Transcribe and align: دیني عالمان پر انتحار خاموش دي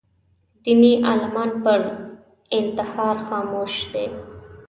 دیني 0.65 0.93
عالمان 1.07 1.51
پر 1.63 1.81
انتحار 2.59 3.15
خاموش 3.29 3.73
دي 3.93 4.05